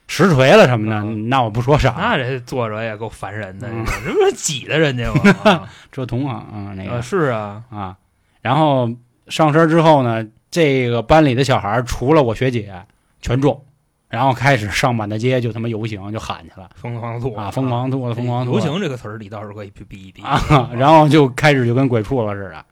[0.09, 1.03] 实锤了什么的，啊。
[1.29, 1.95] 那我不说啥。
[1.99, 3.85] 那这作者也够烦人的，嗯。
[4.05, 5.13] 这不是挤的人家
[5.91, 7.97] 这同行啊，那啊个是啊，啊，
[8.41, 8.91] 然后
[9.29, 12.73] 上身之后呢，这个班里的小孩儿除了我学姐
[13.21, 13.65] 全中，
[14.09, 16.69] 然后开始上满大街就他妈游行就喊去了。
[16.75, 20.23] 疯狂兔啊，疯狂兔子，疯狂吐游子行这个词儿，你倒是可以逼逼一比。
[20.23, 22.65] 啊， 然后就开始就跟鬼畜了似的，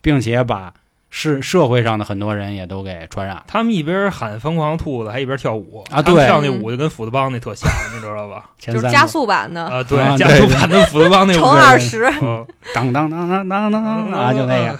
[0.00, 0.72] 并且把
[1.10, 3.44] 是社会上的很多人也都给传染了。
[3.46, 8.50] 他们一边喊疯狂兔子，还一边跳舞啊对跳那舞就跟斧子帮那特像，你知道吧？
[8.58, 14.78] 前三个就是加速版的，啊，对啊，加速版的斧子帮那乘舞，二十，嗯 当当当当当当当啊，就那个。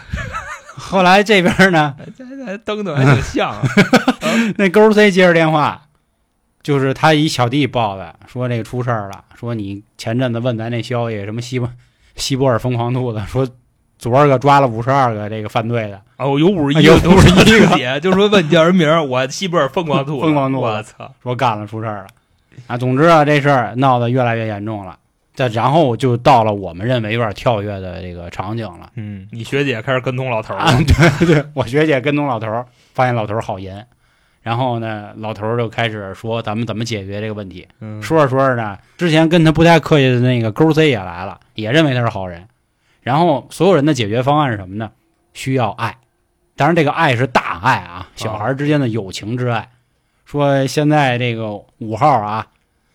[0.79, 3.63] 后来这边呢，这这蹬的还挺像啊。
[4.57, 5.83] 那勾 C 接着电话，
[6.63, 11.71] 就是他一小弟报的，说这个出事儿了，说你前阵子问咱那消息，什么西伯
[12.15, 13.49] 西伯尔疯狂兔子，说
[13.99, 21.13] 昨儿个抓了五十二个这个犯罪的，哦，有五十一有个都是51个姐， 就说问你叫什么名儿，我西贝尔疯狂兔子，疯狂兔子我操！
[21.23, 22.07] 说干了出事儿了
[22.67, 22.77] 啊。
[22.77, 24.99] 总之啊，这事儿闹得越来越严重了。
[25.35, 30.73] 再然后就到了我们认为有点跳跃的这个场景了嗯，你学姐开始跟踪老头儿啊！
[30.73, 30.79] 了，
[31.19, 33.79] 对对，我学姐跟踪老头儿，发现老头儿好淫，
[34.43, 37.69] 然后呢，老头儿就开始说咱们怎么解决这个问题。
[37.81, 42.43] 嗯说着说着呢，之前跟他不太客气的那个勾 C 也来了，也认为他是好人。
[43.07, 44.91] 然后所有人的解决方案是什么呢？
[45.33, 45.97] 需要爱，
[46.57, 49.71] 当然这个爱是大爱啊，小孩之间的友情之爱。
[50.25, 52.49] 说现在这个五号啊，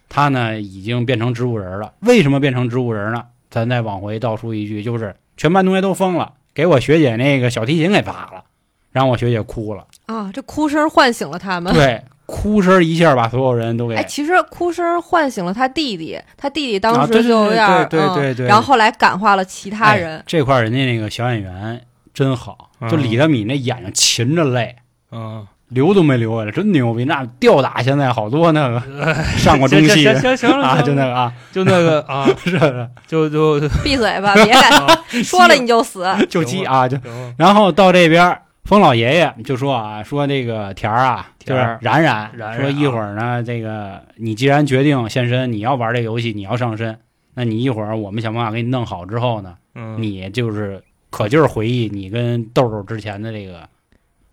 [0.09, 1.93] 他呢已经变成植物人了。
[2.01, 3.23] 为什么变成植物人呢？
[3.49, 8.43] 咱再往回倒数一句，就是全班同学都疯了，给我学姐那个小提琴给砸了，
[8.91, 9.87] 让我学姐哭了。
[10.07, 11.73] 啊，这哭声唤醒了他们。
[11.73, 18.45] 对，哭声一下把所有人都给哎，其实哭声唤醒了他弟弟，他弟弟当时就有点儿、对对对对对。
[18.45, 20.23] 嗯，然后后来感化了其他哎人。
[20.25, 21.81] 这块儿人家那个小演员
[22.13, 22.89] 真好，嗯。
[22.89, 24.77] 就李德米那眼睛噙着泪，
[25.11, 27.03] 嗯，流都没流下来，真牛逼！
[27.05, 28.81] 那吊打现在好多那个
[29.37, 29.89] 上过中戏。
[29.89, 33.67] 行的行行行了，啊，就那个啊，就那个啊， 是的，就就就。
[33.83, 36.05] 闭嘴吧， 别说了你就死。
[36.29, 36.97] 就鸡啊，就
[37.37, 46.97] 然后到这边儿，封老爷爷就说啊，说这个田儿啊，就是田冉冉，说一会儿呢，这个你既然决定现身，你要玩这个游戏，你要上身，
[47.33, 53.67] 那你一会儿我们想办法给你弄好之后呢，嗯，你就是可劲儿回忆你跟豆豆之前的这个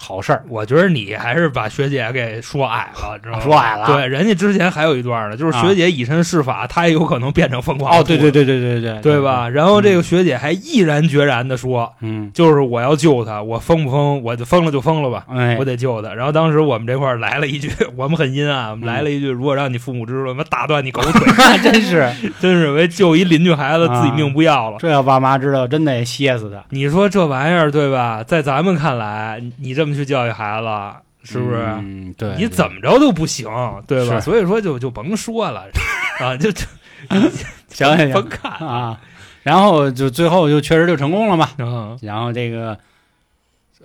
[0.01, 0.45] 好事儿。
[0.49, 3.41] 我觉得你还是把学姐给说矮了， 知道吗？
[3.45, 9.49] 说矮了对，人家之前还有一段呢，就是啊学姐以身试法，她也有可能变成疯狂哦，对对对对对对对，对吧？？
[9.49, 15.25] 然后这个学姐还毅然决然的说，嗯，就是我要救她，我疯不疯，我就疯了就疯了吧。
[15.29, 16.15] 哎我，得救她。
[16.15, 21.13] 然后当时我们这块儿来了一句， 我们很阴啊，我们来了一句，如果让你父母知道，他妈打断你狗腿，
[21.63, 22.09] 真是，
[22.41, 24.77] 真是为救一邻居孩子，啊自己命不要了。
[24.79, 28.23] 这要爸妈知道，真得歇死他，你说这玩意儿对吧？
[28.25, 31.57] 在咱们看来，你你这么去教育孩子，是不是？
[31.79, 33.48] 嗯，对，你怎么着都不行，
[33.87, 34.20] 对吧？
[34.20, 35.64] 所以说就就甭说了
[36.20, 36.64] 啊，就就
[37.68, 39.01] 想想甭看啊？
[39.42, 41.48] 然后就最后就确实就成功了嘛。
[41.59, 42.79] 嗯然后这个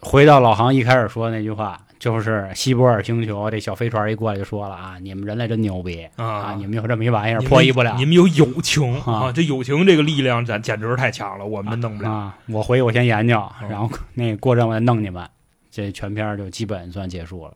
[0.02, 12.12] 回到老航一开始说的那句话，就是希伯尔星球这小飞船一过来就说了啊，你们人类真牛逼啊，啊，你们有这么一玩意儿破译不了你们有友情啊啊，这友情这个力量咱简直是太强了，我们弄不了。
[12.12, 12.38] 啊。
[12.50, 15.26] 我回去我先研究，嗯然后那个过阵我再弄你们。
[15.74, 17.54] 这全片就基本算结束了。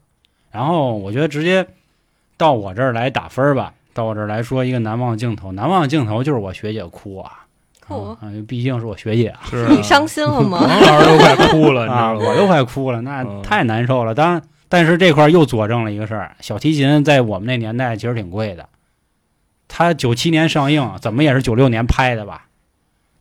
[0.52, 1.68] 然后我觉得直接
[2.36, 7.46] 到我这儿来打分儿吧，到我这儿来说一个难忘的镜头，难忘的镜头就是我学姐哭啊，
[7.88, 10.58] 哭啊，毕竟是我学姐啊，是啊你伤心了吗？
[10.60, 12.26] 王老师都快哭了，你知啊， 道吗？
[12.28, 14.16] 我都快哭了，那嗯太难受了。
[14.16, 18.68] 当然，但是这块儿又佐证了一个事儿：小提琴在我们那年代其实挺贵的。
[19.68, 22.47] 它九七年上映，怎么也是九六年拍的吧？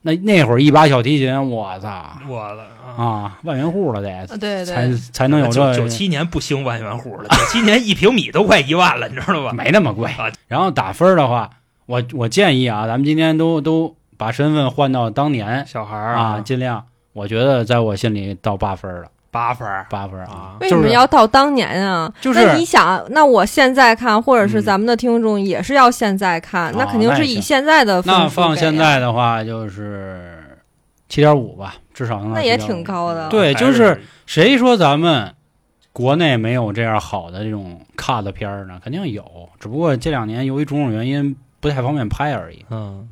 [0.07, 2.65] 那那会儿一把小提琴，我操我了
[2.97, 9.51] 啊，万元户了得，对才对，才才能有这九九七年不兴万元户了，九七年一平米都快一万了，你知道吧？
[9.59, 10.31] 没那么贵啊。
[10.47, 11.51] 然后打分的话，
[11.87, 16.85] 我我建议啊，咱们今天都都把身份换到当年小孩儿啊，尽量。
[17.13, 19.87] 我觉得在我心里到八分了，八分儿。
[19.91, 20.57] 八分儿啊。
[20.61, 22.11] 为什么要到当年啊？
[22.23, 22.43] 就是。
[22.43, 24.63] 那你想，那我现在看，或者是嗯。
[24.63, 30.59] 咱们的听众也是要现在看，那哦肯定是以现在的那放现在的话就是
[31.09, 33.29] 七点五吧，至少能到那也挺高的。
[33.29, 35.35] 对，就是谁说咱们
[35.93, 38.81] 国内没有这样好的这种 cut 片儿呢？
[38.83, 39.25] 肯定有，
[39.61, 42.65] 只不过这两年由于种种原因不太方便拍而已。
[42.71, 43.09] 嗯。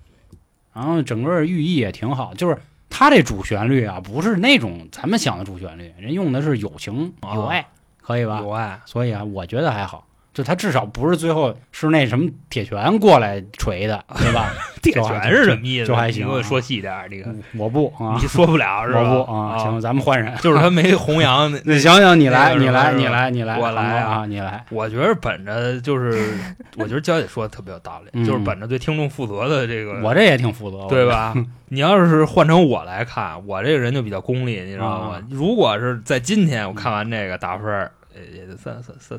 [0.72, 2.58] 然后整个寓意也挺好，就是
[2.96, 7.66] 它这主旋律啊，不是那种咱们想的主旋律，人用的是友情啊友爱，
[8.00, 8.38] 可以吧？
[8.38, 10.06] 友爱，所以啊，我觉得还好。
[10.34, 14.52] 就他至少不是最后是那什么铁拳过来锤的，对吧？
[14.82, 15.86] 铁拳是什么意思？
[15.86, 19.00] 就还行啊你给我说细点儿，这个我不啊你，说不了是吧？
[19.00, 20.36] 我不啊，行，咱们换人。
[20.42, 24.64] 就是他没弘扬 那那行行，你来，那个你来，你来，你来，我来啊啊，你来。
[24.70, 26.34] 我觉得本着就是，
[26.76, 31.06] 我觉得娇姐说的特别有道理，嗯就是本着对听众负责的这个，我这也挺负责，对？
[31.08, 31.32] 吧？
[31.68, 35.22] 你要是换成我来看，我这个人就比较功利，你知道吗啊？
[35.30, 37.88] 如果是在今天我看完这个打分
[38.32, 39.18] 也就三三三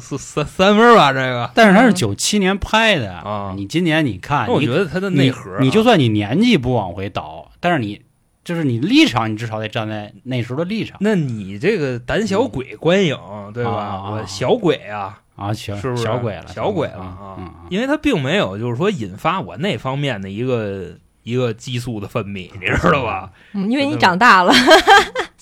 [0.00, 1.50] 四四三三分吧，这个。
[1.54, 8.02] 但是他是九七年拍的啊你今年你看，我你觉得它的内核啊，你，你就算你年纪不往回倒，但是你
[8.44, 13.16] 就是你立场，你至少得站在那时候的立场那你这个胆小鬼观影，
[13.54, 14.10] 对吧？
[14.10, 23.30] 我小鬼啊，啊，行，是不是小鬼了，小鬼了嗯啊嗯，因为他并没有就是说引发我那方面的一个一个激素的分泌，你知道吧？
[23.52, 24.52] 嗯，因为你长大了。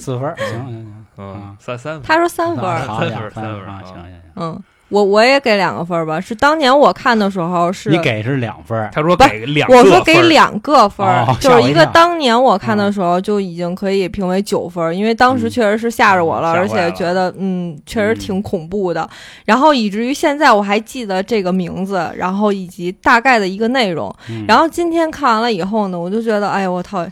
[0.00, 6.18] 四分儿，行行行，嗯三，三三他说三分三分儿啊，三分儿行行行，嗯，我我也给两个分儿吧。
[6.20, 15.50] 是当年我看的时候是你给是两分儿，他说不给两个我说给两个分儿，哦就是一个当年我看的时候就已经可以评为九分儿，因为当时嗯。
[15.50, 18.18] 确实是吓着我了，而且觉得嗯确实嗯。
[18.18, 19.06] 挺恐怖的，
[19.44, 24.12] 然后以至于现在我还记得这个名字，然后以及大概的一个内容。
[24.30, 24.44] 嗯。
[24.48, 27.06] 然后今天看完了以后呢，我就觉得，哎呦我操，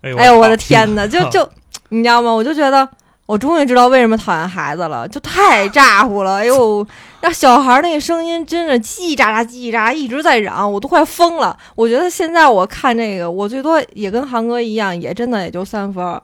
[0.00, 1.46] 哎呦哎我的天哪，就就
[1.90, 2.30] 你知道吗？
[2.32, 2.88] 我就觉得。
[3.24, 6.38] 我终于知道为什么讨厌孩子了，就太咋呼了！
[6.38, 6.86] 哎呦，
[7.22, 11.56] 那小孩那个声音真的叽叽喳喳、叽叽喳喳一直在嚷，我都快疯了。
[11.76, 16.20] 我觉得现在我看这个，我最多也跟韩哥一样，也真的也就三分儿，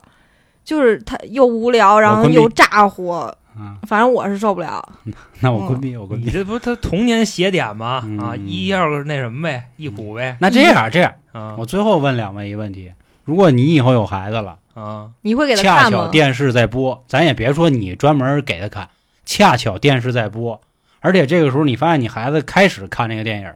[0.63, 3.11] 就是他又无聊，然后又咋呼，
[3.57, 4.87] 嗯，反正我是受不了。
[5.39, 6.25] 那我关闭，我关闭。
[6.25, 8.03] 你这不是他童年写点吗？
[8.05, 10.37] 嗯啊，一要个那什么呗，一虎呗。
[10.41, 12.91] 那这样这样，啊我最后问两位一个问题：
[13.23, 15.97] 如果你以后有孩子了，啊，你会给他恰看吗？
[15.99, 18.87] 巧电视在播，咱也别说你专门给他看，
[19.25, 20.59] 恰巧电视在播，
[21.01, 23.51] 而且这个时候你发现你孩子开始看这个电影，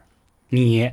[0.50, 0.90] 你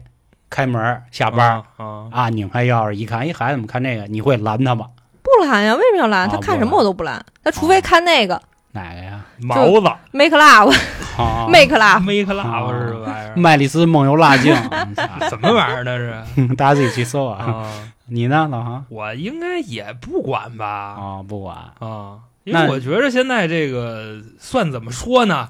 [0.50, 4.06] 开门下班啊啊，啊，拧开钥匙一看，一孩子怎么看这个？
[4.08, 4.88] 你会拦他吗？
[5.24, 6.22] 不拦呀，为什么要拦？
[6.22, 8.42] 啊他看什么我都不拦，他除非看那个
[8.74, 9.22] 哪个呀？
[9.40, 10.74] 毛子 make love
[11.18, 12.00] 啊 make love。
[12.02, 14.54] make love 是这玩意儿，麦丽斯梦游辣镜，
[15.30, 16.14] 什么玩意儿那是
[16.56, 17.66] 大家自己去搜啊。
[18.12, 18.14] 啊？
[18.14, 18.86] 你呢，老航？
[18.90, 25.48] 我应该也不管吧啊，不管，啊，因为那我觉得现在这个算怎么说呢？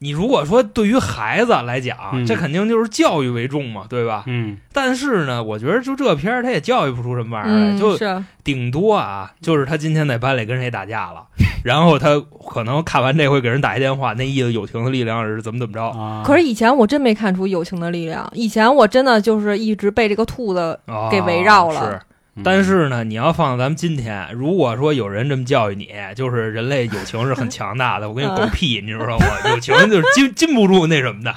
[0.00, 2.26] 你如果说对于孩子来讲，嗯。
[2.26, 4.24] 这肯定就是教育为重嘛，对吧？
[4.26, 4.58] 嗯。
[4.72, 8.24] 但是呢，我觉得就这片儿，他也教育不出什么玩意儿来，嗯，就是。
[8.44, 11.22] 顶多啊，就是他今天在班里跟谁打架了，
[11.62, 12.18] 然后他
[12.48, 15.84] 可能看完这回给人打一电话，那意思友情的力量是怎么怎么着。
[15.90, 22.00] 啊，可是以前我真没看出友情的力量，以前我真的就是一直被这个兔子啊给围绕了
[22.44, 29.26] 但是呢，你要放到咱们今天，如果说有人这么教育你，就是人类友情是很强大的，我跟你狗屁，你知道吗？
[29.50, 31.34] 友情就是禁禁不住那什么的，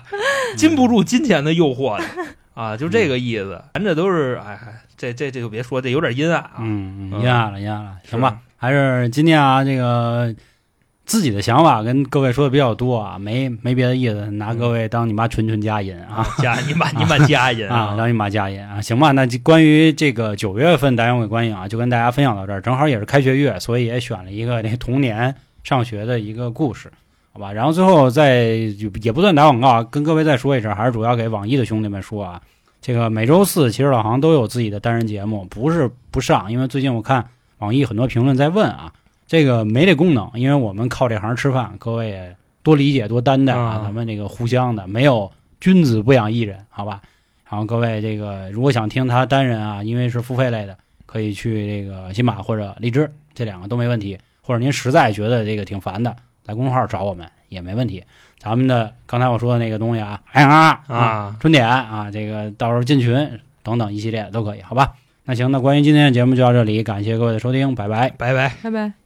[0.55, 2.05] 禁不住金钱的诱惑的。
[2.53, 3.61] 啊，就这个意思。
[3.73, 4.59] 咱这都是，哎，
[4.97, 6.57] 这这这就别说，这有点阴暗啊。
[6.59, 10.35] 阴暗了，阴暗了，行吧，还是今天啊，这个
[11.11, 16.25] 自己的想法跟各位说的比较多啊，没没别的意思，拿各位当你妈纯纯家人啊。
[16.37, 19.11] 加你妈 你妈家人啊，当你妈家人啊，行吧？
[19.11, 25.35] 那就关于这个九月份大洋鬼观影啊，就跟大家分享到这儿，正好也是开学月，所以也选了一个那童年
[25.65, 26.89] 上学的一个故事，
[27.33, 27.51] 好吧？
[27.51, 28.45] 然后最后再
[29.01, 32.41] 也不算打广告啊，跟各位再说一声，还是主要给网易的兄弟们说啊，
[32.81, 38.93] 这个每周四其实老航都有自己的单人节目，不是不上，因为最近我看网易很多评论在问啊，
[39.31, 47.01] 这个没这功能，因为我们靠这行吃饭，各位也多理解多担待啊，啊咱们这个互相的，没有君子不养艺人，好吧？
[47.49, 54.19] 然后各位这个如果想听他单人啊，因为是付费类的，可以去这个喜马或者荔枝，这两个都没问题。
[54.41, 56.13] 或者您实在觉得这个挺烦的，
[56.43, 58.03] 在公众号找我们也没问题。
[58.37, 64.91] 咱们的刚才我说的那个东西啊， 哎呀啊，春点啊，这个到时候进群等等一系列都可以，好吧？
[65.23, 68.09] 那行，那关于今天的节目就到这里，感谢各位的收听，拜拜。
[68.17, 68.51] 拜拜。
[68.61, 69.00] 拜拜。